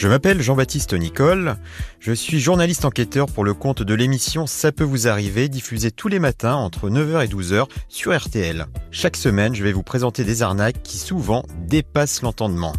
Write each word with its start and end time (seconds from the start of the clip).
Je 0.00 0.08
m'appelle 0.08 0.40
Jean-Baptiste 0.40 0.94
Nicole, 0.94 1.56
je 1.98 2.12
suis 2.14 2.40
journaliste 2.40 2.86
enquêteur 2.86 3.26
pour 3.26 3.44
le 3.44 3.52
compte 3.52 3.82
de 3.82 3.92
l'émission 3.92 4.46
Ça 4.46 4.72
peut 4.72 4.82
vous 4.82 5.08
arriver, 5.08 5.50
diffusée 5.50 5.90
tous 5.90 6.08
les 6.08 6.18
matins 6.18 6.54
entre 6.54 6.88
9h 6.88 7.22
et 7.22 7.28
12h 7.28 7.68
sur 7.90 8.18
RTL. 8.18 8.64
Chaque 8.90 9.16
semaine, 9.16 9.54
je 9.54 9.62
vais 9.62 9.74
vous 9.74 9.82
présenter 9.82 10.24
des 10.24 10.40
arnaques 10.40 10.82
qui 10.82 10.96
souvent 10.96 11.44
dépassent 11.66 12.22
l'entendement. 12.22 12.72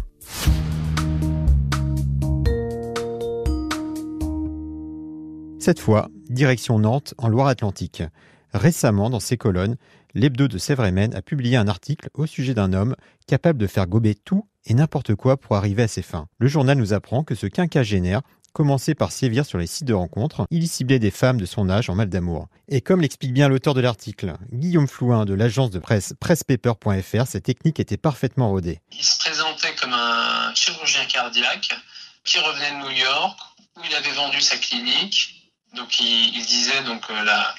Cette 5.60 5.78
fois, 5.78 6.08
direction 6.28 6.80
Nantes, 6.80 7.14
en 7.18 7.28
Loire-Atlantique. 7.28 8.02
Récemment, 8.52 9.10
dans 9.10 9.20
ses 9.20 9.36
colonnes, 9.36 9.76
l'hebdo 10.14 10.48
de 10.48 10.58
sèvres 10.58 10.82
a 10.82 11.22
publié 11.22 11.56
un 11.56 11.68
article 11.68 12.08
au 12.14 12.26
sujet 12.26 12.54
d'un 12.54 12.72
homme 12.72 12.96
capable 13.28 13.60
de 13.60 13.68
faire 13.68 13.86
gober 13.86 14.16
tout 14.16 14.44
et 14.66 14.74
n'importe 14.74 15.14
quoi 15.14 15.36
pour 15.36 15.56
arriver 15.56 15.82
à 15.82 15.88
ses 15.88 16.02
fins. 16.02 16.26
Le 16.38 16.48
journal 16.48 16.78
nous 16.78 16.92
apprend 16.92 17.24
que 17.24 17.34
ce 17.34 17.46
quinquagénaire 17.46 18.22
commençait 18.52 18.94
par 18.94 19.12
sévir 19.12 19.46
sur 19.46 19.58
les 19.58 19.66
sites 19.66 19.86
de 19.86 19.94
rencontres, 19.94 20.46
il 20.50 20.62
y 20.62 20.68
ciblait 20.68 20.98
des 20.98 21.10
femmes 21.10 21.40
de 21.40 21.46
son 21.46 21.70
âge 21.70 21.88
en 21.90 21.94
mal 21.94 22.08
d'amour. 22.08 22.48
Et 22.68 22.80
comme 22.80 23.00
l'explique 23.00 23.32
bien 23.32 23.48
l'auteur 23.48 23.74
de 23.74 23.80
l'article, 23.80 24.34
Guillaume 24.52 24.88
Flouin 24.88 25.24
de 25.24 25.34
l'agence 25.34 25.70
de 25.70 25.78
presse 25.78 26.14
pressepaper.fr, 26.20 27.26
cette 27.26 27.44
technique 27.44 27.80
était 27.80 27.96
parfaitement 27.96 28.50
rodée. 28.50 28.80
Il 28.92 29.04
se 29.04 29.18
présentait 29.18 29.74
comme 29.80 29.92
un 29.92 30.54
chirurgien 30.54 31.04
cardiaque 31.06 31.70
qui 32.24 32.38
revenait 32.38 32.72
de 32.72 32.88
New 32.88 32.96
York, 32.98 33.38
où 33.76 33.80
il 33.88 33.94
avait 33.94 34.12
vendu 34.12 34.40
sa 34.40 34.56
clinique, 34.56 35.50
donc 35.74 35.98
il, 36.00 36.44
disait 36.44 36.82
donc 36.82 37.02
euh, 37.10 37.24
la, 37.24 37.54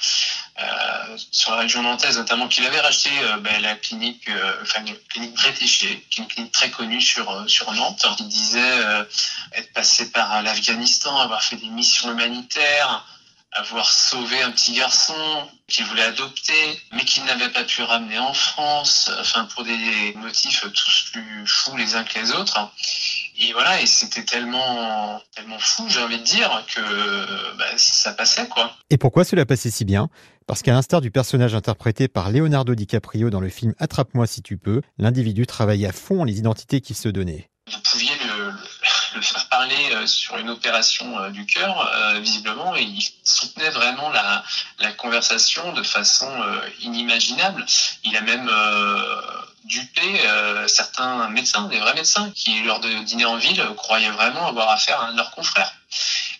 euh, 0.59 1.17
sur 1.31 1.51
la 1.51 1.57
région 1.57 1.81
nantaise 1.81 2.17
notamment 2.17 2.47
qu'il 2.47 2.63
avait 2.65 2.79
racheté 2.79 3.09
euh, 3.23 3.37
ben, 3.37 3.61
la 3.61 3.75
clinique, 3.75 4.29
enfin 4.61 4.85
une 4.85 4.95
clinique 5.09 5.33
Bretéché, 5.33 6.05
qui 6.09 6.21
est 6.21 6.23
une 6.23 6.29
clinique 6.29 6.51
très 6.51 6.69
connue 6.69 7.01
sur 7.01 7.49
sur 7.49 7.71
Nantes. 7.73 8.05
Il 8.19 8.27
disait 8.27 9.05
être 9.53 9.73
passé 9.73 10.11
par 10.11 10.41
l'Afghanistan, 10.43 11.17
avoir 11.17 11.43
fait 11.43 11.55
des 11.55 11.67
missions 11.67 12.11
humanitaires, 12.11 13.05
avoir 13.53 13.89
sauvé 13.89 14.41
un 14.41 14.51
petit 14.51 14.73
garçon 14.73 15.15
qu'il 15.67 15.85
voulait 15.85 16.03
adopter, 16.03 16.81
mais 16.91 17.05
qu'il 17.05 17.23
n'avait 17.25 17.49
pas 17.49 17.63
pu 17.63 17.81
ramener 17.81 18.19
en 18.19 18.33
France, 18.33 19.11
enfin 19.19 19.45
pour 19.45 19.63
des 19.63 20.13
motifs 20.15 20.65
tous 20.73 21.05
plus 21.11 21.47
fous 21.47 21.75
les 21.77 21.95
uns 21.95 22.03
que 22.03 22.19
les 22.19 22.31
autres. 22.31 22.59
Et 23.37 23.53
voilà, 23.53 23.81
et 23.81 23.85
c'était 23.85 24.23
tellement, 24.23 25.21
tellement 25.35 25.59
fou, 25.59 25.85
j'ai 25.89 26.01
envie 26.01 26.19
de 26.19 26.23
dire, 26.23 26.65
que 26.73 27.57
bah, 27.57 27.65
ça 27.77 28.13
passait, 28.13 28.47
quoi. 28.47 28.75
Et 28.89 28.97
pourquoi 28.97 29.23
cela 29.23 29.45
passait 29.45 29.71
si 29.71 29.85
bien? 29.85 30.09
Parce 30.45 30.61
qu'à 30.61 30.73
l'instar 30.73 31.01
du 31.01 31.09
personnage 31.09 31.55
interprété 31.55 32.07
par 32.07 32.29
Leonardo 32.29 32.75
DiCaprio 32.75 33.29
dans 33.29 33.39
le 33.39 33.49
film 33.49 33.73
Attrape-moi 33.79 34.27
si 34.27 34.41
tu 34.41 34.57
peux, 34.57 34.81
l'individu 34.97 35.47
travaillait 35.47 35.87
à 35.87 35.93
fond 35.93 36.23
les 36.23 36.37
identités 36.37 36.81
qu'il 36.81 36.95
se 36.95 37.09
donnait. 37.09 37.49
Vous 37.71 37.79
pouviez 37.79 38.11
le, 38.27 38.51
le 39.15 39.21
faire 39.21 39.47
parler 39.49 39.75
euh, 39.93 40.05
sur 40.07 40.37
une 40.37 40.49
opération 40.49 41.19
euh, 41.19 41.29
du 41.29 41.45
cœur, 41.45 41.91
euh, 41.95 42.19
visiblement, 42.19 42.75
et 42.75 42.81
il 42.81 43.01
soutenait 43.23 43.69
vraiment 43.69 44.09
la, 44.09 44.43
la 44.79 44.91
conversation 44.93 45.73
de 45.73 45.83
façon 45.83 46.29
inimaginable. 46.81 47.65
Il 48.03 48.15
a 48.15 48.21
même 48.21 48.49
dupé 49.65 50.19
certains 50.67 51.29
médecins, 51.29 51.67
des 51.67 51.79
vrais 51.79 51.93
médecins, 51.93 52.31
qui, 52.35 52.63
lors 52.63 52.79
de 52.79 52.89
dîner 53.03 53.25
en 53.25 53.37
ville, 53.37 53.63
croyaient 53.77 54.11
vraiment 54.11 54.47
avoir 54.47 54.69
affaire 54.69 54.99
à 55.01 55.07
un 55.07 55.11
de 55.13 55.17
leurs 55.17 55.31
confrères 55.31 55.73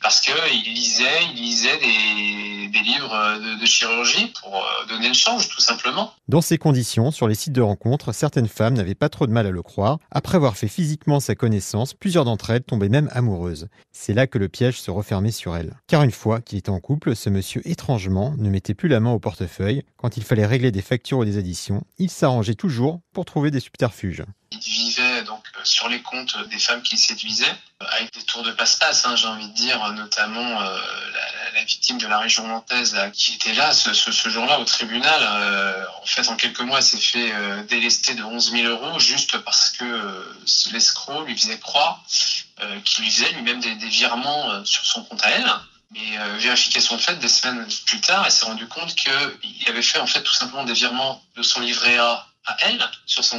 parce 0.04 0.20
qu'il 0.20 0.74
lisait, 0.74 1.06
il 1.34 1.42
lisait 1.42 1.78
des, 1.80 2.80
livres 2.84 3.60
de, 3.60 3.66
chirurgie 3.66 4.34
pour 4.42 4.58
euh, 4.58 4.86
donner 4.90 5.08
le 5.08 5.14
change, 5.14 5.48
tout 5.48 5.62
simplement. 5.62 6.14
Dans 6.28 6.42
ces 6.42 6.58
conditions, 6.58 7.12
sur 7.12 7.30
les 7.30 7.36
sites 7.36 7.54
de 7.54 7.62
rencontres, 7.62 8.12
certaines 8.12 8.50
femmes 8.50 8.74
n'avaient 8.74 8.94
pas 8.94 9.08
trop 9.08 9.26
de 9.26 9.32
mal 9.32 9.48
à 9.48 9.52
le 9.52 9.62
croire. 9.64 10.00
Après 10.12 10.36
avoir 10.36 10.58
fait 10.58 10.68
physiquement 10.68 11.22
sa 11.22 11.36
connaissance, 11.36 11.94
plusieurs 11.94 12.26
d'entre 12.26 12.50
elles 12.50 12.64
tombaient 12.64 12.90
même 12.90 13.10
amoureuses. 13.14 13.70
C'est 13.94 14.14
là 14.14 14.28
que 14.28 14.38
le 14.38 14.50
piège 14.50 14.82
se 14.82 14.92
refermait 14.92 15.32
sur 15.32 15.56
elles. 15.56 15.74
Car 15.88 16.04
une 16.04 16.12
fois 16.12 16.42
qu'il 16.42 16.58
était 16.58 16.70
en 16.70 16.82
couple, 16.82 17.16
ce 17.16 17.30
monsieur 17.30 17.62
étrangement 17.66 18.36
ne 18.38 18.50
mettait 18.50 18.74
plus 18.74 18.90
la 18.90 19.00
main 19.00 19.12
au 19.12 19.20
portefeuille. 19.20 19.84
Quand 19.96 20.18
il 20.18 20.24
fallait 20.24 20.46
régler 20.46 20.72
des 20.72 20.82
factures 20.82 21.20
ou 21.20 21.26
des 21.26 21.38
additions, 21.38 21.86
il 21.98 22.10
s'arrangeait 22.10 22.56
toujours 22.56 23.00
pour 23.14 23.24
trouver 23.24 23.52
des 23.52 23.62
subterfuges. 23.62 24.26
Il 24.52 24.60
vivait 24.60 25.13
donc 25.24 25.44
euh, 25.58 25.62
sur 25.64 25.90
les 25.90 26.02
comptes 26.02 26.38
des 26.50 26.60
femmes 26.60 26.82
qu'il 26.82 26.98
séduisait, 26.98 27.54
avec 27.80 28.14
des 28.14 28.24
tours 28.24 28.44
de 28.44 28.52
passe-passe, 28.52 29.06
hein, 29.06 29.16
j'ai 29.16 29.28
envie 29.28 29.48
de 29.48 29.54
dire, 29.54 29.92
notamment 29.94 30.62
euh, 30.62 30.78
la, 31.54 31.64
victime 31.64 31.98
de 31.98 32.08
la 32.08 32.20
région 32.20 32.46
nantaise 32.46 32.98
qui 33.14 33.36
était 33.36 33.54
là 33.54 33.74
ce, 33.74 34.30
jour-là 34.30 34.60
au 34.60 34.66
tribunal. 34.66 35.20
Euh, 35.22 35.86
en 36.02 36.06
fait, 36.06 36.28
en 36.28 36.36
quelques 36.36 36.60
mois, 36.60 36.82
s'est 36.82 36.98
fait 36.98 37.32
délester 37.70 38.16
de 38.16 38.24
11 38.24 38.52
000 38.52 38.68
euros 38.68 39.00
juste 39.00 39.38
parce 39.38 39.70
que 39.70 40.36
l'escroc 40.72 41.24
lui 41.24 41.38
faisait 41.38 41.60
croire 41.60 42.04
qu'il 42.84 43.06
lui 43.06 43.12
faisait 43.12 43.32
lui-même 43.32 43.62
des, 43.62 43.76
virements 43.88 44.66
sur 44.66 44.86
son 44.86 45.04
compte 45.04 45.24
à 45.24 45.30
elle. 45.30 45.52
Mais 45.92 46.18
vérification 46.40 46.98
de 46.98 47.02
fait, 47.02 47.16
des 47.16 47.30
semaines 47.30 47.66
plus 47.86 48.02
tard, 48.02 48.24
elle 48.26 48.32
s'est 48.32 48.46
rendu 48.46 48.68
compte 48.68 48.94
qu'il 48.96 49.70
avait 49.70 49.82
fait 49.82 50.00
en 50.00 50.08
fait 50.08 50.22
tout 50.22 50.34
simplement 50.34 50.66
des 50.66 50.74
virements 50.74 51.24
de 51.38 51.44
son 51.44 51.62
livret 51.62 51.98
A 51.98 52.28
à 52.46 52.56
elle, 52.68 52.80
sur 53.06 53.24
son 53.24 53.38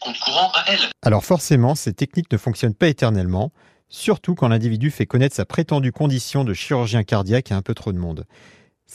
compte 0.00 0.18
courant 0.18 0.50
à 0.54 0.64
elle. 0.68 0.90
Alors 1.02 1.24
forcément, 1.24 1.74
ces 1.74 1.92
techniques 1.92 2.32
ne 2.32 2.38
fonctionnent 2.38 2.74
pas 2.74 2.88
éternellement, 2.88 3.52
surtout 3.88 4.34
quand 4.34 4.48
l'individu 4.48 4.90
fait 4.90 5.06
connaître 5.06 5.36
sa 5.36 5.44
prétendue 5.44 5.92
condition 5.92 6.44
de 6.44 6.54
chirurgien 6.54 7.04
cardiaque 7.04 7.52
à 7.52 7.56
un 7.56 7.62
peu 7.62 7.74
trop 7.74 7.92
de 7.92 7.98
monde. 7.98 8.24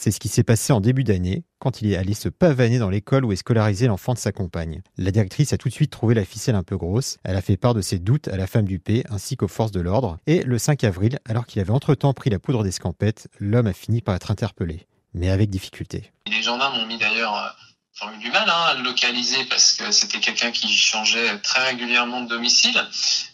C'est 0.00 0.12
ce 0.12 0.20
qui 0.20 0.28
s'est 0.28 0.44
passé 0.44 0.72
en 0.72 0.80
début 0.80 1.02
d'année, 1.02 1.42
quand 1.58 1.82
il 1.82 1.90
est 1.90 1.96
allé 1.96 2.14
se 2.14 2.28
pavaner 2.28 2.78
dans 2.78 2.88
l'école 2.88 3.24
où 3.24 3.32
est 3.32 3.36
scolarisé 3.36 3.88
l'enfant 3.88 4.14
de 4.14 4.18
sa 4.18 4.30
compagne. 4.30 4.80
La 4.96 5.10
directrice 5.10 5.52
a 5.52 5.58
tout 5.58 5.68
de 5.68 5.74
suite 5.74 5.90
trouvé 5.90 6.14
la 6.14 6.24
ficelle 6.24 6.54
un 6.54 6.62
peu 6.62 6.76
grosse, 6.76 7.16
elle 7.24 7.34
a 7.34 7.42
fait 7.42 7.56
part 7.56 7.74
de 7.74 7.80
ses 7.80 7.98
doutes 7.98 8.28
à 8.28 8.36
la 8.36 8.46
femme 8.46 8.66
du 8.66 8.78
P 8.78 9.02
ainsi 9.10 9.36
qu'aux 9.36 9.48
forces 9.48 9.72
de 9.72 9.80
l'ordre, 9.80 10.18
et 10.28 10.42
le 10.44 10.56
5 10.56 10.84
avril, 10.84 11.18
alors 11.28 11.46
qu'il 11.46 11.60
avait 11.60 11.72
entre-temps 11.72 12.12
pris 12.12 12.30
la 12.30 12.38
poudre 12.38 12.62
d'escampette, 12.62 13.26
l'homme 13.40 13.66
a 13.66 13.72
fini 13.72 14.00
par 14.00 14.14
être 14.14 14.30
interpellé, 14.30 14.86
mais 15.14 15.30
avec 15.30 15.50
difficulté. 15.50 16.12
Les 16.28 16.42
gendarmes 16.42 16.78
ont 16.78 16.86
mis 16.86 16.98
d'ailleurs 16.98 17.56
ont 18.02 18.12
eu 18.12 18.18
du 18.18 18.30
mal 18.30 18.48
hein, 18.48 18.64
à 18.70 18.74
le 18.74 18.82
localiser 18.82 19.44
parce 19.44 19.72
que 19.72 19.90
c'était 19.90 20.20
quelqu'un 20.20 20.50
qui 20.50 20.72
changeait 20.72 21.38
très 21.38 21.68
régulièrement 21.68 22.20
de 22.22 22.28
domicile. 22.28 22.80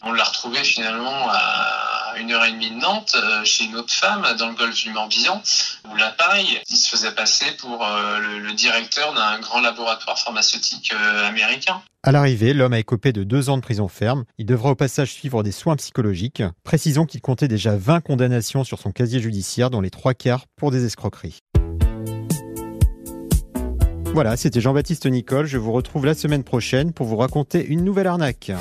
On 0.01 0.11
l'a 0.11 0.23
retrouvé 0.23 0.63
finalement 0.63 1.29
à 1.29 2.15
une 2.17 2.31
heure 2.31 2.45
et 2.45 2.51
demie 2.51 2.69
de 2.69 2.75
Nantes 2.75 3.15
euh, 3.15 3.43
chez 3.43 3.65
une 3.65 3.75
autre 3.75 3.93
femme 3.93 4.25
dans 4.37 4.47
le 4.47 4.55
golfe 4.55 4.83
du 4.83 4.91
Morbihan 4.91 5.41
où 5.91 5.95
là 5.95 6.11
pareil, 6.17 6.61
il 6.69 6.77
se 6.77 6.89
faisait 6.89 7.11
passer 7.11 7.45
pour 7.59 7.85
euh, 7.85 8.19
le, 8.19 8.53
directeur 8.53 9.13
d'un 9.13 9.39
grand 9.39 9.59
laboratoire 9.59 10.17
pharmaceutique 10.17 10.93
euh, 10.93 11.27
américain. 11.27 11.81
À 12.03 12.11
l'arrivée, 12.11 12.53
l'homme 12.53 12.73
a 12.73 12.79
écopé 12.79 13.11
de 13.11 13.23
deux 13.23 13.49
ans 13.49 13.57
de 13.57 13.61
prison 13.61 13.89
ferme. 13.89 14.23
Il 14.37 14.45
devra 14.45 14.69
au 14.69 14.75
passage 14.75 15.11
suivre 15.11 15.43
des 15.43 15.51
soins 15.51 15.75
psychologiques. 15.75 16.43
Précisons 16.63 17.05
qu'il 17.05 17.19
comptait 17.19 17.49
déjà 17.49 17.75
20 17.75 18.01
condamnations 18.01 18.63
sur 18.63 18.79
son 18.79 18.91
casier 18.91 19.19
judiciaire, 19.19 19.69
dont 19.69 19.81
les 19.81 19.89
trois 19.89 20.13
quarts 20.13 20.45
pour 20.55 20.71
des 20.71 20.85
escroqueries. 20.85 21.39
Voilà, 24.15 24.37
c'était 24.37 24.61
Jean-Baptiste 24.61 25.07
Nicole. 25.07 25.45
Je 25.45 25.57
vous 25.57 25.73
retrouve 25.73 26.05
la 26.05 26.13
semaine 26.13 26.45
prochaine 26.45 26.93
pour 26.93 27.05
vous 27.05 27.17
raconter 27.17 27.65
une 27.65 27.83
nouvelle 27.83 28.07
arnaque. 28.07 28.53